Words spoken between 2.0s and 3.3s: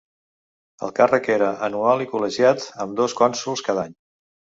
i col·legiat, amb dos